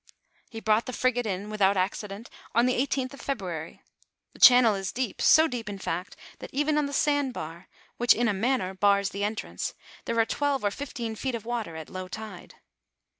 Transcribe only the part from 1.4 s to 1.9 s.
without